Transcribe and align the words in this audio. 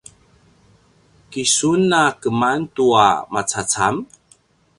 ki 1.31 1.43
sun 1.55 1.81
a 2.01 2.03
keman 2.21 2.61
tua 2.75 3.07
macacam? 3.33 3.95